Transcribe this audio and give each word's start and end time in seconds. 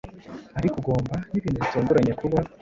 Ariko 0.59 0.75
ugomba 0.77 1.15
nibintu 1.31 1.61
bitunguranye 1.63 2.13
kuba 2.19 2.39